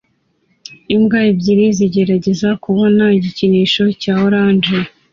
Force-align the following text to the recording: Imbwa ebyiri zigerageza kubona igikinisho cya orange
Imbwa 0.95 1.19
ebyiri 1.31 1.65
zigerageza 1.77 2.49
kubona 2.63 3.03
igikinisho 3.17 3.83
cya 4.01 4.13
orange 4.27 4.77